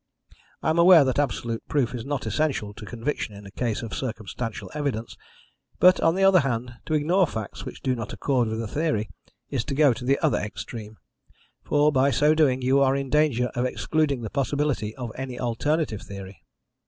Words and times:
I 0.63 0.71
am 0.71 0.79
aware 0.79 1.03
that 1.05 1.19
absolute 1.19 1.61
proof 1.69 1.93
is 1.93 2.03
not 2.03 2.25
essential 2.25 2.73
to 2.73 2.87
conviction 2.87 3.35
in 3.35 3.45
a 3.45 3.51
case 3.51 3.83
of 3.83 3.93
circumstantial 3.93 4.71
evidence, 4.73 5.15
but, 5.77 5.99
on 6.01 6.15
the 6.15 6.23
other 6.23 6.39
hand, 6.39 6.73
to 6.87 6.95
ignore 6.95 7.27
facts 7.27 7.65
which 7.65 7.83
do 7.83 7.93
not 7.95 8.11
accord 8.11 8.47
with 8.47 8.59
a 8.63 8.67
theory 8.67 9.11
is 9.51 9.63
to 9.65 9.75
go 9.75 9.93
to 9.93 10.03
the 10.03 10.17
other 10.19 10.39
extreme, 10.39 10.97
for 11.63 11.91
by 11.91 12.09
so 12.09 12.33
doing 12.33 12.63
you 12.63 12.79
are 12.79 12.95
in 12.95 13.11
danger 13.11 13.51
of 13.53 13.65
excluding 13.65 14.23
the 14.23 14.31
possibility 14.31 14.95
of 14.95 15.11
any 15.17 15.39
alternative 15.39 16.01
theory. 16.01 16.43